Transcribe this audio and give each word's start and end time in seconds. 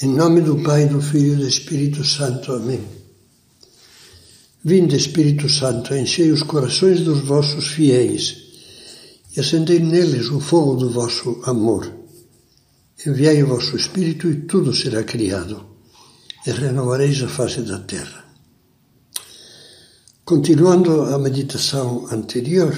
Em 0.00 0.06
nome 0.06 0.42
do 0.42 0.62
Pai, 0.62 0.86
do 0.86 1.02
Filho 1.02 1.32
e 1.32 1.36
do 1.38 1.48
Espírito 1.48 2.04
Santo. 2.04 2.52
Amém. 2.52 2.80
Vinde, 4.64 4.94
Espírito 4.94 5.48
Santo, 5.48 5.92
enchei 5.92 6.30
os 6.30 6.44
corações 6.44 7.00
dos 7.00 7.18
vossos 7.24 7.66
fiéis 7.66 8.36
e 9.36 9.40
acendei 9.40 9.80
neles 9.80 10.30
o 10.30 10.38
fogo 10.38 10.76
do 10.76 10.88
vosso 10.88 11.40
amor. 11.46 11.92
Enviai 13.04 13.42
o 13.42 13.48
vosso 13.48 13.76
Espírito 13.76 14.30
e 14.30 14.42
tudo 14.42 14.72
será 14.72 15.02
criado, 15.02 15.66
e 16.46 16.52
renovareis 16.52 17.20
a 17.24 17.28
face 17.28 17.62
da 17.62 17.80
terra. 17.80 18.24
Continuando 20.24 21.02
a 21.12 21.18
meditação 21.18 22.06
anterior, 22.12 22.72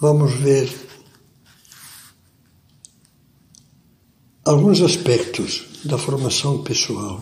vamos 0.00 0.34
ver 0.34 0.68
alguns 4.46 4.80
aspectos 4.80 5.64
da 5.84 5.98
formação 5.98 6.62
pessoal 6.62 7.20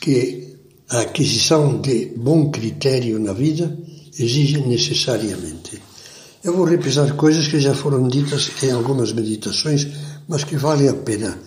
que 0.00 0.56
a 0.90 1.02
aquisição 1.02 1.80
de 1.80 2.06
bom 2.16 2.50
critério 2.50 3.20
na 3.20 3.32
vida 3.32 3.78
exige 4.18 4.58
necessariamente. 4.58 5.80
Eu 6.42 6.56
vou 6.56 6.64
repisar 6.64 7.14
coisas 7.14 7.46
que 7.46 7.60
já 7.60 7.74
foram 7.74 8.08
ditas 8.08 8.50
em 8.62 8.72
algumas 8.72 9.12
meditações, 9.12 9.86
mas 10.28 10.42
que 10.42 10.56
vale 10.56 10.88
a 10.88 10.94
pena 10.94 11.38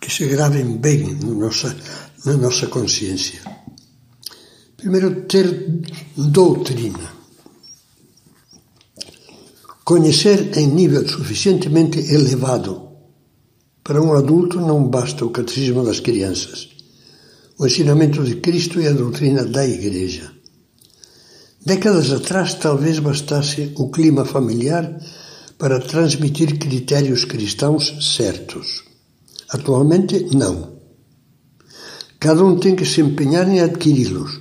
que 0.00 0.12
se 0.12 0.26
gravem 0.26 0.76
bem 0.78 1.16
na 1.22 1.34
nossa, 1.34 1.76
na 2.24 2.36
nossa 2.36 2.66
consciência. 2.66 3.40
Primeiro, 4.76 5.22
ter 5.22 5.80
doutrina. 6.16 7.12
Conhecer 9.84 10.58
em 10.58 10.66
nível 10.66 11.08
suficientemente 11.08 11.98
elevado 12.12 12.87
para 13.88 14.02
um 14.02 14.12
adulto 14.12 14.60
não 14.60 14.86
basta 14.86 15.24
o 15.24 15.30
catecismo 15.30 15.82
das 15.82 15.98
crianças, 15.98 16.68
o 17.58 17.66
ensinamento 17.66 18.22
de 18.22 18.36
Cristo 18.36 18.78
e 18.82 18.86
a 18.86 18.92
doutrina 18.92 19.46
da 19.46 19.66
Igreja. 19.66 20.30
Décadas 21.64 22.12
atrás, 22.12 22.52
talvez 22.52 22.98
bastasse 22.98 23.72
o 23.76 23.88
clima 23.88 24.26
familiar 24.26 24.94
para 25.56 25.80
transmitir 25.80 26.58
critérios 26.58 27.24
cristãos 27.24 28.14
certos. 28.14 28.84
Atualmente, 29.48 30.36
não. 30.36 30.74
Cada 32.20 32.44
um 32.44 32.58
tem 32.58 32.76
que 32.76 32.84
se 32.84 33.00
empenhar 33.00 33.48
em 33.48 33.60
adquiri-los, 33.60 34.38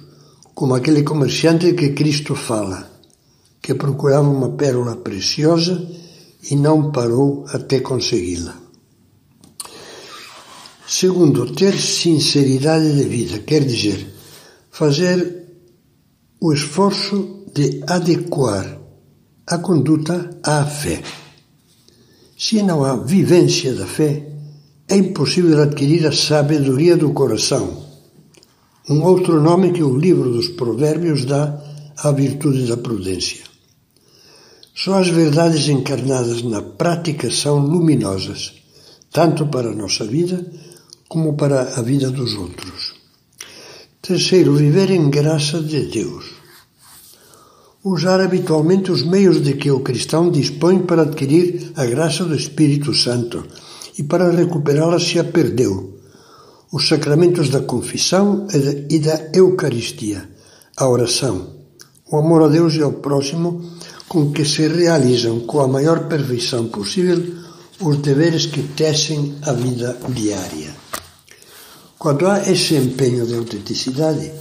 como 0.54 0.76
aquele 0.76 1.04
comerciante 1.04 1.72
que 1.72 1.94
Cristo 1.94 2.36
fala, 2.36 2.92
que 3.62 3.74
procurava 3.74 4.28
uma 4.28 4.58
pérola 4.58 4.98
preciosa 4.98 5.90
e 6.52 6.56
não 6.58 6.92
parou 6.92 7.46
até 7.48 7.80
consegui-la. 7.80 8.67
Segundo, 10.88 11.54
ter 11.54 11.78
sinceridade 11.78 12.96
de 12.96 13.04
vida, 13.04 13.40
quer 13.40 13.66
dizer, 13.66 14.08
fazer 14.72 15.44
o 16.40 16.54
esforço 16.54 17.44
de 17.54 17.84
adequar 17.86 18.80
a 19.46 19.58
conduta 19.58 20.30
à 20.42 20.66
fé. 20.66 21.04
Se 22.38 22.64
não 22.64 22.86
há 22.86 22.96
vivência 22.96 23.74
da 23.74 23.86
fé, 23.86 24.30
é 24.88 24.96
impossível 24.96 25.62
adquirir 25.62 26.08
a 26.08 26.14
sabedoria 26.14 26.96
do 26.96 27.12
coração, 27.12 27.84
um 28.90 29.04
outro 29.04 29.42
nome 29.42 29.74
que 29.74 29.84
o 29.84 29.98
livro 29.98 30.32
dos 30.32 30.48
Provérbios 30.48 31.26
dá 31.26 31.62
à 31.98 32.12
virtude 32.14 32.66
da 32.66 32.78
prudência. 32.78 33.44
Só 34.74 35.00
as 35.00 35.10
verdades 35.10 35.68
encarnadas 35.68 36.42
na 36.44 36.62
prática 36.62 37.30
são 37.30 37.60
luminosas, 37.60 38.54
tanto 39.12 39.48
para 39.48 39.72
a 39.72 39.76
nossa 39.76 40.06
vida 40.06 40.50
como 41.08 41.36
para 41.36 41.62
a 41.78 41.82
vida 41.82 42.12
dos 42.12 42.36
outros. 42.36 42.96
Terceiro, 44.02 44.54
viver 44.56 44.90
em 44.92 45.10
graça 45.10 45.62
de 45.62 45.88
Deus. 45.88 46.26
Usar 47.84 48.20
habitualmente 48.20 48.92
os 48.92 49.04
meios 49.04 49.42
de 49.42 49.54
que 49.54 49.72
o 49.72 49.80
cristão 49.80 50.30
dispõe 50.30 50.80
para 50.80 51.04
adquirir 51.04 51.72
a 51.76 51.86
graça 51.86 52.26
do 52.26 52.36
Espírito 52.36 52.94
Santo 52.94 53.46
e 53.98 54.04
para 54.04 54.32
recuperá-la 54.32 55.00
se 55.00 55.20
a 55.20 55.24
perdeu. 55.24 55.98
Os 56.72 56.88
sacramentos 56.88 57.50
da 57.50 57.62
confissão 57.62 58.46
e 58.90 59.00
da 59.00 59.30
Eucaristia, 59.34 60.30
a 60.76 60.88
oração, 60.88 61.48
o 62.12 62.18
amor 62.18 62.44
a 62.44 62.48
Deus 62.50 62.76
e 62.76 62.82
ao 62.82 62.94
próximo, 62.94 63.64
com 64.08 64.32
que 64.32 64.44
se 64.44 64.68
realizam 64.68 65.42
com 65.42 65.62
a 65.62 65.68
maior 65.68 66.08
perfeição 66.08 66.68
possível 66.68 67.47
os 67.80 67.98
deveres 67.98 68.48
que 68.48 68.64
tecem 68.64 69.36
a 69.44 69.54
vida 69.54 69.98
diária. 70.10 70.76
Quando 71.98 72.28
há 72.28 72.50
esse 72.50 72.76
empenho 72.76 73.26
de 73.26 73.36
autenticidade, 73.36 74.32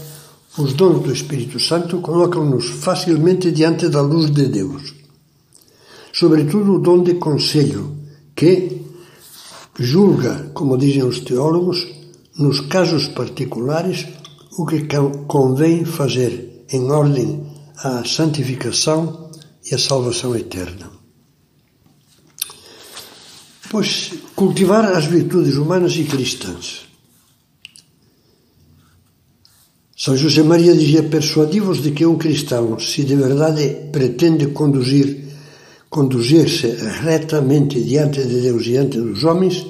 os 0.59 0.73
dons 0.73 1.03
do 1.03 1.13
Espírito 1.13 1.61
Santo 1.61 2.01
colocam-nos 2.01 2.67
facilmente 2.67 3.51
diante 3.53 3.89
da 3.89 4.01
luz 4.01 4.31
de 4.31 4.47
Deus. 4.47 4.95
Sobretudo 6.13 6.75
o 6.75 6.79
dom 6.79 7.03
de 7.03 7.15
conselho, 7.15 7.95
que 8.35 8.83
julga, 9.79 10.51
como 10.55 10.79
dizem 10.79 11.03
os 11.03 11.21
teólogos, 11.21 11.87
nos 12.39 12.61
casos 12.61 13.09
particulares, 13.09 14.07
o 14.59 14.65
que 14.65 14.87
convém 15.27 15.85
fazer 15.85 16.65
em 16.71 16.91
ordem 16.91 17.47
à 17.77 18.03
santificação 18.05 19.31
e 19.71 19.75
à 19.75 19.79
salvação 19.79 20.35
eterna. 20.35 20.96
Pois 23.71 24.13
cultivar 24.35 24.85
as 24.85 25.07
virtudes 25.07 25.57
humanas 25.57 25.97
e 25.97 26.05
cristãs 26.05 26.87
São 29.97 30.15
José 30.15 30.43
Maria 30.43 30.75
dizia: 30.75 31.03
persuadivos 31.03 31.83
de 31.83 31.91
que 31.91 32.05
um 32.05 32.19
cristão, 32.19 32.79
se 32.79 33.03
de 33.03 33.17
verdade 33.17 33.89
pretende 33.91 34.49
conduzir, 34.49 35.25
conduzir-se 35.89 36.69
retamente 37.03 37.81
diante 37.83 38.23
de 38.23 38.43
Deus 38.43 38.63
e 38.63 38.71
diante 38.71 39.01
dos 39.01 39.25
homens, 39.25 39.67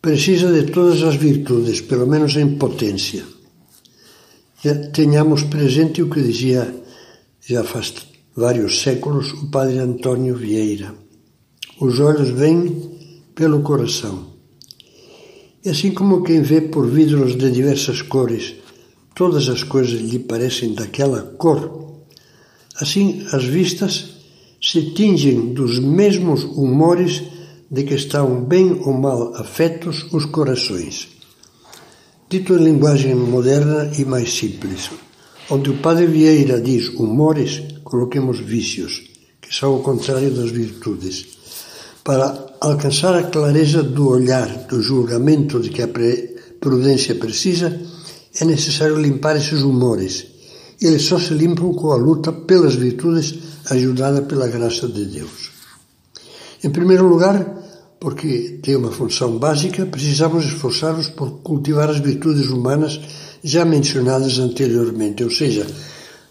precisa 0.00 0.52
de 0.52 0.70
todas 0.70 1.02
as 1.02 1.16
virtudes, 1.16 1.80
pelo 1.80 2.06
menos 2.06 2.36
em 2.36 2.56
potência. 2.56 3.24
Tenhamos 4.94 5.42
presente 5.42 6.00
o 6.00 6.08
que 6.08 6.22
dizia 6.22 6.72
já 7.46 7.64
faz 7.64 7.92
vários 8.34 8.80
séculos 8.80 9.32
o 9.32 9.50
padre 9.50 9.78
Antônio 9.78 10.36
Vieira. 10.36 10.94
Os 11.80 11.98
olhos 11.98 12.30
vêm 12.30 12.93
pelo 13.34 13.62
coração. 13.62 14.34
E 15.64 15.70
assim 15.70 15.92
como 15.92 16.22
quem 16.22 16.42
vê 16.42 16.60
por 16.60 16.86
vidros 16.86 17.36
de 17.36 17.50
diversas 17.50 18.02
cores 18.02 18.56
todas 19.14 19.48
as 19.48 19.62
coisas 19.62 20.00
lhe 20.00 20.18
parecem 20.18 20.74
daquela 20.74 21.22
cor, 21.22 22.02
assim 22.80 23.26
as 23.32 23.44
vistas 23.44 24.14
se 24.60 24.90
tingem 24.92 25.52
dos 25.54 25.78
mesmos 25.78 26.42
humores 26.42 27.22
de 27.70 27.84
que 27.84 27.94
estão 27.94 28.44
bem 28.44 28.72
ou 28.84 28.92
mal 28.92 29.34
afetos 29.36 30.06
os 30.12 30.24
corações. 30.26 31.08
Dito 32.28 32.54
em 32.54 32.64
linguagem 32.64 33.14
moderna 33.14 33.92
e 33.96 34.04
mais 34.04 34.32
simples, 34.32 34.90
onde 35.50 35.70
o 35.70 35.78
padre 35.78 36.06
Vieira 36.06 36.60
diz 36.60 36.88
humores, 36.88 37.62
coloquemos 37.84 38.40
vícios, 38.40 39.02
que 39.40 39.54
são 39.54 39.76
o 39.76 39.82
contrário 39.82 40.30
das 40.30 40.50
virtudes. 40.50 41.26
Para 42.02 42.53
alcançar 42.64 43.14
a 43.14 43.24
clareza 43.24 43.82
do 43.82 44.08
olhar, 44.08 44.48
do 44.66 44.80
julgamento 44.80 45.60
de 45.60 45.68
que 45.68 45.82
a 45.82 45.88
prudência 46.58 47.14
precisa, 47.14 47.78
é 48.40 48.44
necessário 48.44 48.96
limpar 48.96 49.36
esses 49.36 49.62
humores. 49.62 50.26
Eles 50.80 51.02
só 51.02 51.18
se 51.18 51.34
limpam 51.34 51.74
com 51.74 51.92
a 51.92 51.96
luta 51.96 52.32
pelas 52.32 52.74
virtudes 52.74 53.34
ajudada 53.70 54.22
pela 54.22 54.48
graça 54.48 54.88
de 54.88 55.04
Deus. 55.04 55.50
Em 56.62 56.70
primeiro 56.70 57.06
lugar, 57.06 57.62
porque 58.00 58.58
tem 58.62 58.76
uma 58.76 58.90
função 58.90 59.38
básica, 59.38 59.84
precisamos 59.84 60.44
esforçar-nos 60.46 61.08
por 61.08 61.42
cultivar 61.42 61.90
as 61.90 61.98
virtudes 61.98 62.48
humanas 62.48 62.98
já 63.42 63.64
mencionadas 63.64 64.38
anteriormente, 64.38 65.22
ou 65.22 65.30
seja, 65.30 65.66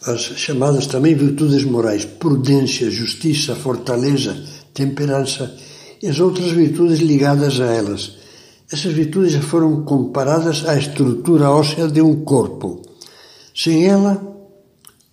as 0.06 0.22
chamadas 0.22 0.88
também 0.88 1.16
virtudes 1.16 1.64
morais, 1.64 2.06
prudência, 2.06 2.90
justiça, 2.90 3.56
fortaleza, 3.56 4.36
temperança 4.74 5.56
e 6.04 6.10
as 6.10 6.20
outras 6.20 6.52
virtudes 6.52 7.00
ligadas 7.00 7.62
a 7.62 7.66
elas, 7.66 8.18
essas 8.70 8.92
virtudes 8.92 9.36
foram 9.36 9.86
comparadas 9.86 10.68
à 10.68 10.78
estrutura 10.78 11.50
óssea 11.50 11.88
de 11.88 12.02
um 12.02 12.26
corpo. 12.26 12.82
Sem 13.56 13.86
ela, 13.86 14.22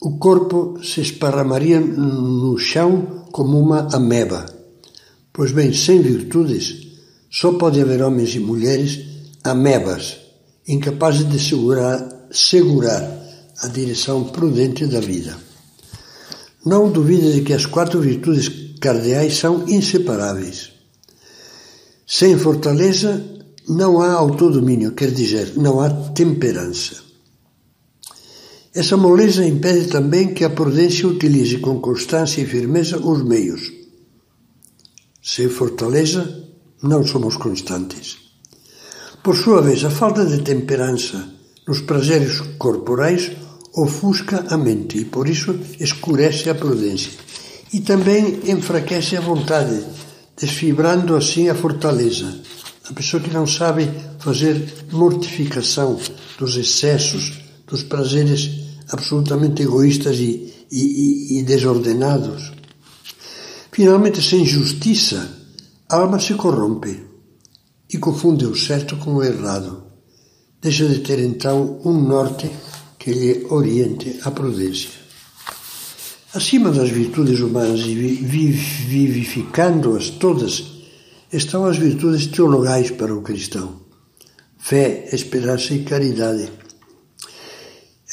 o 0.01 0.19
corpo 0.19 0.81
se 0.83 1.01
esparramaria 1.01 1.79
no 1.79 2.59
chão 2.59 3.25
como 3.31 3.57
uma 3.57 3.87
ameba. 3.95 4.45
Pois 5.33 5.53
bem, 5.53 5.73
sem 5.73 6.03
virtudes, 6.03 6.89
só 7.31 7.53
pode 7.53 7.81
haver 7.81 8.03
homens 8.03 8.35
e 8.35 8.41
mulheres 8.41 8.99
amebas, 9.45 10.17
incapazes 10.67 11.29
de 11.29 11.39
segurar, 11.39 12.27
segurar 12.33 13.01
a 13.63 13.69
direção 13.69 14.25
prudente 14.25 14.87
da 14.87 14.99
vida. 14.99 15.39
Não 16.67 16.91
duvide 16.91 17.33
de 17.33 17.43
que 17.43 17.53
as 17.53 17.65
quatro 17.65 18.01
virtudes 18.01 18.49
cardeais 18.81 19.37
são 19.37 19.69
inseparáveis. 19.69 20.80
Sem 22.13 22.37
fortaleza, 22.37 23.25
não 23.69 24.03
há 24.03 24.11
autodomínio, 24.15 24.97
quer 24.97 25.13
dizer, 25.13 25.53
não 25.57 25.81
há 25.81 25.89
temperança. 26.11 26.97
Essa 28.75 28.97
moleza 28.97 29.47
impede 29.47 29.87
também 29.87 30.35
que 30.35 30.43
a 30.43 30.51
prudência 30.51 31.07
utilize 31.07 31.59
com 31.59 31.81
constância 31.81 32.41
e 32.41 32.47
firmeza 32.47 32.99
os 32.99 33.23
meios. 33.23 33.73
Sem 35.23 35.49
fortaleza, 35.49 36.49
não 36.83 37.07
somos 37.07 37.37
constantes. 37.37 38.19
Por 39.23 39.37
sua 39.37 39.63
vez, 39.63 39.85
a 39.85 39.91
falta 39.91 40.27
de 40.27 40.43
temperança 40.43 41.33
nos 41.65 41.81
prazeres 41.81 42.41
corporais 42.59 43.31
ofusca 43.73 44.47
a 44.49 44.59
mente 44.59 44.99
e, 44.99 45.05
por 45.05 45.29
isso, 45.29 45.57
escurece 45.79 46.51
a 46.51 46.57
prudência. 46.57 47.13
E 47.73 47.79
também 47.79 48.41
enfraquece 48.51 49.17
a 49.17 49.21
vontade, 49.21 49.81
desfibrando 50.41 51.15
assim 51.15 51.49
a 51.49 51.55
fortaleza. 51.55 52.41
A 52.89 52.93
pessoa 52.93 53.23
que 53.23 53.31
não 53.31 53.47
sabe 53.47 53.89
fazer 54.19 54.87
mortificação 54.91 56.01
dos 56.39 56.57
excessos, 56.57 57.41
dos 57.67 57.83
prazeres 57.83 58.51
absolutamente 58.91 59.63
egoístas 59.63 60.17
e, 60.19 60.67
e, 60.73 61.39
e 61.39 61.43
desordenados. 61.43 62.53
Finalmente, 63.71 64.21
sem 64.23 64.45
justiça, 64.45 65.31
a 65.89 65.97
alma 65.97 66.19
se 66.19 66.35
corrompe 66.35 67.01
e 67.93 67.99
confunde 67.99 68.47
o 68.47 68.57
certo 68.57 68.97
com 68.97 69.17
o 69.17 69.23
errado. 69.23 69.85
Deixa 70.61 70.89
de 70.89 71.01
ter 71.01 71.21
então 71.21 71.81
um 71.85 71.93
norte 71.93 72.51
que 72.99 73.13
lhe 73.13 73.47
oriente 73.51 74.19
a 74.25 74.31
prudência. 74.31 75.00
Acima 76.33 76.71
das 76.71 76.91
virtudes 76.91 77.41
humanas 77.41 77.81
e 77.81 77.93
vivificando-as 77.93 80.11
todas, 80.11 80.65
estão 81.33 81.65
as 81.65 81.77
virtudes 81.77 82.29
teologais 82.29 82.93
para 82.93 83.13
o 83.13 83.21
cristão: 83.21 83.81
fé, 84.57 85.09
esperança 85.13 85.75
e 85.75 85.83
caridade. 85.83 86.49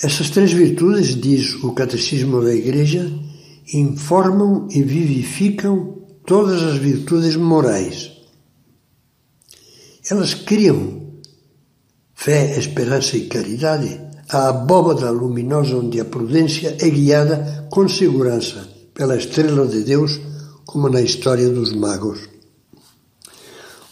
Essas 0.01 0.31
três 0.31 0.51
virtudes, 0.51 1.15
diz 1.15 1.63
o 1.63 1.73
Catecismo 1.73 2.41
da 2.41 2.55
Igreja, 2.55 3.07
informam 3.71 4.67
e 4.71 4.81
vivificam 4.81 6.01
todas 6.25 6.63
as 6.63 6.77
virtudes 6.77 7.35
morais. 7.35 8.13
Elas 10.09 10.33
criam 10.33 11.19
fé, 12.15 12.57
esperança 12.57 13.15
e 13.15 13.27
caridade 13.27 14.06
a 14.29 14.49
abóbada 14.49 15.09
luminosa 15.09 15.77
onde 15.77 15.99
a 16.01 16.05
prudência 16.05 16.75
é 16.79 16.89
guiada 16.89 17.67
com 17.71 17.87
segurança 17.87 18.67
pela 18.93 19.15
estrela 19.15 19.67
de 19.67 19.83
Deus, 19.83 20.19
como 20.65 20.89
na 20.89 21.01
história 21.01 21.49
dos 21.49 21.73
magos. 21.73 22.19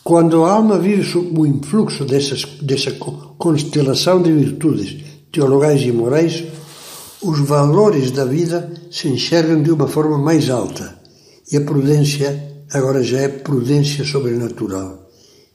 Quando 0.03 0.43
a 0.43 0.51
alma 0.51 0.77
vive 0.77 1.03
sob 1.03 1.39
o 1.39 1.45
influxo 1.45 2.05
dessas, 2.05 2.43
dessa 2.61 2.91
constelação 3.37 4.21
de 4.21 4.31
virtudes 4.31 5.03
teologais 5.31 5.81
e 5.81 5.91
morais, 5.91 6.43
os 7.21 7.39
valores 7.39 8.11
da 8.11 8.25
vida 8.25 8.71
se 8.91 9.07
enxergam 9.07 9.63
de 9.63 9.71
uma 9.71 9.87
forma 9.87 10.17
mais 10.17 10.49
alta 10.49 10.99
e 11.51 11.57
a 11.57 11.61
prudência 11.61 12.63
agora 12.71 13.01
já 13.01 13.19
é 13.19 13.29
prudência 13.29 14.03
sobrenatural 14.03 15.09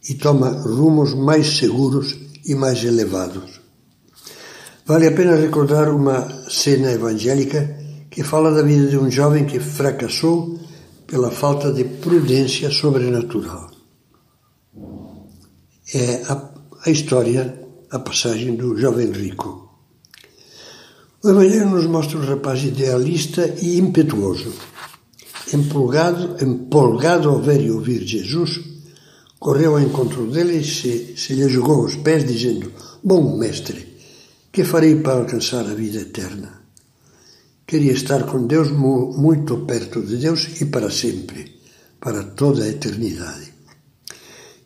e 0.08 0.14
toma 0.14 0.48
rumos 0.62 1.14
mais 1.14 1.58
seguros 1.58 2.16
e 2.44 2.54
mais 2.54 2.82
elevados. 2.82 3.59
Vale 4.90 5.06
a 5.06 5.12
pena 5.12 5.36
recordar 5.36 5.88
uma 5.88 6.18
cena 6.48 6.90
evangélica 6.90 7.78
que 8.10 8.24
fala 8.24 8.50
da 8.50 8.60
vida 8.60 8.88
de 8.88 8.98
um 8.98 9.08
jovem 9.08 9.44
que 9.46 9.60
fracassou 9.60 10.58
pela 11.06 11.30
falta 11.30 11.72
de 11.72 11.84
prudência 11.84 12.72
sobrenatural. 12.72 13.70
É 15.94 16.22
a, 16.28 16.50
a 16.84 16.90
história, 16.90 17.56
a 17.88 18.00
passagem 18.00 18.56
do 18.56 18.76
jovem 18.76 19.12
rico. 19.12 19.70
O 21.22 21.30
Evangelho 21.30 21.70
nos 21.70 21.86
mostra 21.86 22.18
um 22.18 22.24
rapaz 22.24 22.64
idealista 22.64 23.46
e 23.62 23.78
impetuoso. 23.78 24.52
Empolgado, 25.54 26.44
empolgado 26.44 27.28
ao 27.28 27.38
ver 27.38 27.60
e 27.60 27.70
ouvir 27.70 28.04
Jesus, 28.04 28.58
correu 29.38 29.76
ao 29.76 29.80
encontro 29.80 30.26
dele 30.26 30.56
e 30.56 30.64
se, 30.64 31.14
se 31.16 31.34
lhe 31.34 31.48
jogou 31.48 31.82
aos 31.82 31.94
pés, 31.94 32.26
dizendo: 32.26 32.72
Bom 33.04 33.38
mestre, 33.38 33.89
que 34.60 34.64
farei 34.66 34.96
para 34.96 35.14
alcançar 35.14 35.64
a 35.64 35.74
vida 35.74 36.00
eterna? 36.00 36.60
Queria 37.66 37.92
estar 37.92 38.24
com 38.24 38.46
Deus 38.46 38.70
muito 38.70 39.64
perto 39.64 40.02
de 40.02 40.18
Deus 40.18 40.60
e 40.60 40.66
para 40.66 40.90
sempre, 40.90 41.62
para 41.98 42.22
toda 42.24 42.64
a 42.64 42.68
eternidade. 42.68 43.54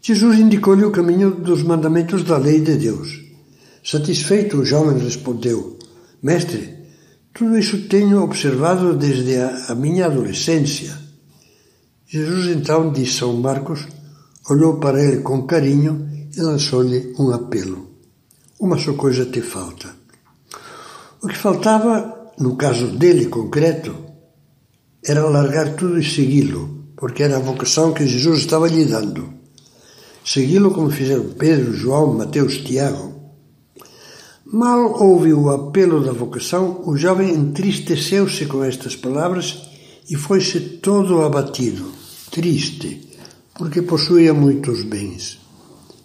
Jesus 0.02 0.40
indicou-lhe 0.40 0.84
o 0.84 0.90
caminho 0.90 1.30
dos 1.30 1.62
mandamentos 1.62 2.24
da 2.24 2.36
lei 2.38 2.60
de 2.60 2.74
Deus. 2.74 3.22
Satisfeito, 3.84 4.56
o 4.56 4.64
jovem 4.64 4.98
respondeu: 4.98 5.78
Mestre, 6.20 6.74
tudo 7.32 7.56
isso 7.56 7.86
tenho 7.86 8.20
observado 8.20 8.96
desde 8.96 9.36
a, 9.36 9.76
minha 9.76 10.06
adolescência. 10.06 10.98
Jesus 12.04 12.48
então 12.48 12.90
disse 12.90 13.18
São 13.18 13.32
Marcos, 13.34 13.86
olhou 14.50 14.80
para 14.80 15.00
ele 15.00 15.18
com 15.18 15.46
carinho 15.46 16.08
e 16.36 16.40
lançou-lhe 16.40 17.14
um 17.16 17.30
apelo 17.30 17.93
uma 18.64 18.78
só 18.78 18.94
coisa 18.94 19.26
te 19.26 19.42
falta. 19.42 19.94
O 21.22 21.28
que 21.28 21.36
faltava, 21.36 22.32
no 22.38 22.56
caso 22.56 22.86
dele 22.96 23.26
concreto, 23.26 23.94
era 25.04 25.28
largar 25.28 25.76
tudo 25.76 25.98
e 25.98 26.04
segui-lo, 26.04 26.86
porque 26.96 27.22
era 27.22 27.36
a 27.36 27.40
vocação 27.40 27.92
que 27.92 28.06
Jesus 28.06 28.40
estava 28.40 28.66
lhe 28.66 28.86
dando. 28.86 29.28
Segui-lo 30.24 30.70
como 30.70 30.90
fizeram 30.90 31.34
Pedro, 31.38 31.74
João, 31.74 32.14
Mateus, 32.14 32.56
Tiago. 32.56 33.12
Mal 34.46 35.02
ouve 35.02 35.34
o 35.34 35.50
apelo 35.50 36.02
da 36.02 36.12
vocação, 36.12 36.80
o 36.86 36.96
jovem 36.96 37.34
entristeceu-se 37.34 38.46
com 38.46 38.64
estas 38.64 38.96
palavras 38.96 39.68
e 40.08 40.16
foi-se 40.16 40.58
todo 40.60 41.22
abatido, 41.22 41.92
triste, 42.30 43.10
porque 43.54 43.82
possuía 43.82 44.32
muitos 44.32 44.82
bens. 44.84 45.38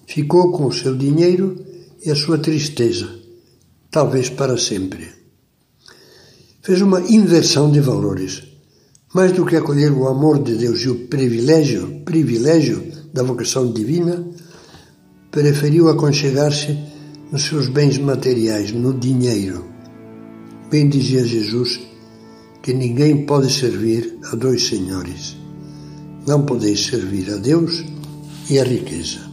Ficou 0.06 0.52
com 0.52 0.66
o 0.66 0.74
seu 0.74 0.98
dinheiro 0.98 1.69
e 2.06 2.12
a 2.12 2.16
sua 2.16 2.38
tristeza, 2.38 3.10
talvez 3.92 4.30
para 4.30 4.58
sempre. 4.58 5.08
Fez 6.62 6.82
uma 6.82 7.02
inversão 7.02 7.72
de 7.72 7.80
valores. 7.80 8.44
Mais 9.14 9.32
do 9.32 9.46
que 9.46 9.56
acolher 9.56 9.92
o 9.92 10.08
amor 10.08 10.44
de 10.44 10.56
Deus 10.56 10.82
e 10.82 10.90
o 10.90 11.08
privilégio, 11.08 12.02
privilégio 12.06 12.92
da 13.12 13.24
vocação 13.24 13.72
divina, 13.72 14.24
preferiu 15.32 15.90
aconchegar-se 15.90 16.78
nos 17.32 17.44
seus 17.44 17.68
bens 17.68 17.98
materiais, 17.98 18.72
no 18.72 18.94
dinheiro. 18.94 19.66
Bem 20.70 20.88
dizia 20.88 21.26
Jesus 21.26 21.80
que 22.62 22.74
ninguém 22.74 23.26
pode 23.26 23.52
servir 23.52 24.18
a 24.32 24.36
dois 24.36 24.68
senhores. 24.68 25.38
Não 26.28 26.46
podeis 26.46 26.86
servir 26.86 27.32
a 27.32 27.38
Deus 27.38 27.84
e 28.50 28.60
a 28.60 28.64
riqueza. 28.64 29.29